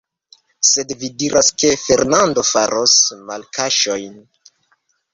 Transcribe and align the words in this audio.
Sed 0.69 0.93
vi 1.01 1.09
diras, 1.25 1.51
ke 1.65 1.71
Fernando 1.83 2.47
faros 2.55 2.99
malkaŝojn. 3.31 4.21